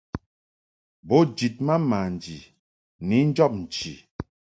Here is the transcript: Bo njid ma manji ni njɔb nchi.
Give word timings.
Bo 1.07 1.17
njid 1.29 1.55
ma 1.65 1.75
manji 1.89 2.37
ni 3.07 3.17
njɔb 3.29 3.53
nchi. 3.61 3.91